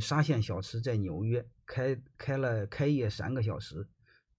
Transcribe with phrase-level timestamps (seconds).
[0.00, 3.88] 沙县小吃在纽约开开了开业三个小时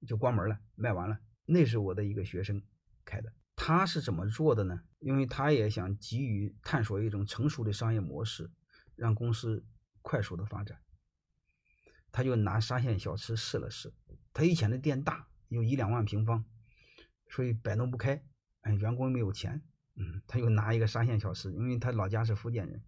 [0.05, 1.19] 就关门了，卖完了。
[1.45, 2.61] 那是我的一个学生
[3.05, 3.33] 开的。
[3.55, 4.81] 他是怎么做的呢？
[4.99, 8.51] 因为他也想急于探索一种成熟的商业模式，
[8.95, 9.65] 让公司
[10.01, 10.79] 快速的发展。
[12.11, 13.93] 他就拿沙县小吃试了试。
[14.33, 16.45] 他以前的店大，有一两万平方，
[17.29, 18.23] 所以摆弄不开。
[18.61, 19.63] 哎，员工没有钱，
[19.95, 22.83] 嗯，他就拿一个沙县小吃，因为他老家是福建人。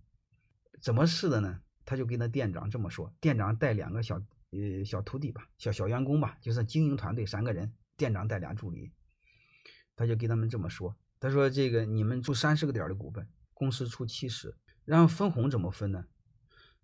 [0.81, 1.61] 怎么试的呢？
[1.85, 4.21] 他就跟那店长这么说：店长带两个小
[4.51, 8.91] 呃小徒弟吧，小小员工吧，就是经营团队三个人，店长带俩助理。
[9.95, 16.05] 他就跟他们这么说：他说这个你们出三十个点的股份，公司出七十，然后分红怎么分呢？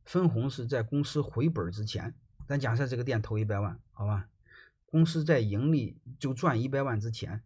[0.03, 2.13] 分红是在公司回本之前，
[2.48, 4.29] 咱假设这个店投一百万，好吧？
[4.85, 7.43] 公司在盈利就赚一百万之前，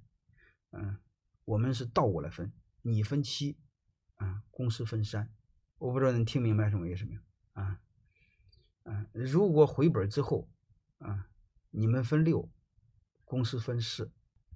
[0.72, 0.98] 嗯，
[1.46, 3.58] 我们是倒过来分，你分七，
[4.16, 5.32] 啊，公司分三。
[5.78, 7.22] 我不知道你听明白什么意思没有？
[9.20, 10.50] 如果回本之后，
[11.00, 11.28] 啊，
[11.72, 12.50] 你们分六，
[13.26, 14.12] 公司分四，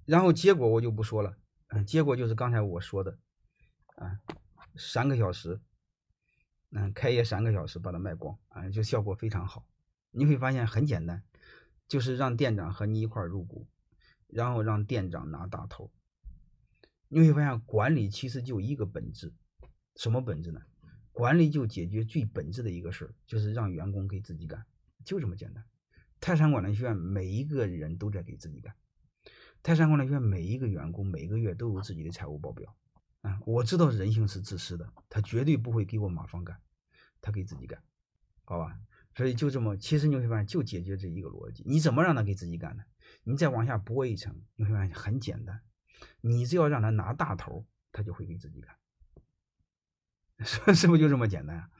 [0.06, 1.36] 然后结果我就不说了，
[1.68, 3.18] 嗯，结果就是刚才我说的，
[3.96, 4.18] 啊，
[4.76, 5.60] 三个小时，
[6.70, 9.66] 嗯，开业三个小时把它卖光，啊，就效果非常好。
[10.10, 11.22] 你会发现很简单，
[11.86, 13.68] 就是让店长和你一块入股，
[14.28, 15.92] 然后让店长拿大头。
[17.08, 19.34] 你会发现管理其实就一个本质，
[19.96, 20.60] 什么本质呢？
[21.14, 24.66] 管理就解决最本质的一个事儿，就是让员工给自己干，
[25.04, 25.64] 就这么简单。
[26.20, 28.74] 泰山管理学院每一个人都在给自己干，
[29.62, 32.76] 泰山管理学院每一个员工每个月都有自己的财务报表。
[33.20, 36.60] 啊，我知道人性是自私的，他绝对不会给我马芳干，
[37.20, 37.80] 他给自己干，
[38.42, 38.76] 好吧？
[39.14, 41.62] 所以就这么，其实你会发现就解决这一个逻辑。
[41.64, 42.82] 你怎么让他给自己干呢？
[43.22, 45.60] 你再往下拨一层，你会发现很简单，
[46.20, 48.74] 你只要让他拿大头，他就会给自己干。
[50.40, 51.70] 是不是就这么简单啊？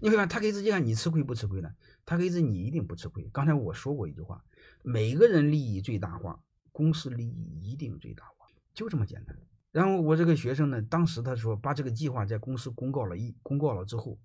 [0.00, 1.74] 你会看他给自己干，你吃亏不吃亏呢？
[2.06, 3.28] 他给自己你一定不吃亏。
[3.32, 4.44] 刚才我说过一句话：
[4.82, 6.40] 每个人利益最大化，
[6.72, 9.36] 公司利益一定最大化，就这么简单。
[9.72, 14.18] 然后我这个学生呢，当时他说把这个计划在公司公告了一公告了之后，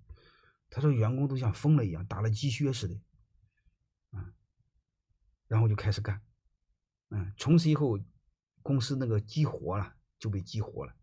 [0.70, 2.96] 他说员工都像疯了一样，打了鸡血似的，
[4.12, 4.32] 啊，
[5.48, 6.22] 然后就开始干，
[7.10, 8.00] 嗯，从此以后
[8.62, 10.94] 公司那个激活了，就被激活了，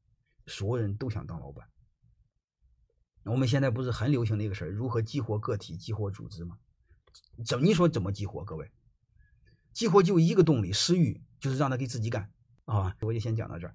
[0.47, 1.69] 所有人都想当老板。
[3.25, 6.57] 我们现在不是很流行的一个事儿，如何激活个体、激活组织吗？
[7.45, 8.45] 怎你说怎么激活？
[8.45, 8.71] 各位，
[9.73, 12.31] 激活就一个动力，私欲，就是让他给自己干
[12.65, 12.97] 啊！
[13.01, 13.75] 我就先讲到这儿。